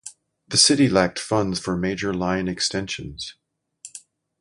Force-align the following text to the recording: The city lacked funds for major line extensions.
The 0.47 0.57
city 0.57 0.89
lacked 0.89 1.19
funds 1.19 1.59
for 1.59 1.77
major 1.77 2.11
line 2.11 2.47
extensions. 2.47 3.35